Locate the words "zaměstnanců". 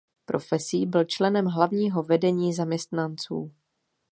2.53-3.51